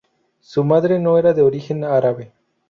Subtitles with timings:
[0.39, 2.31] Su madre no era de origen árabe.